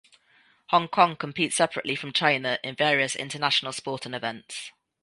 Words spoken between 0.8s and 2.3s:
Kong competes separately from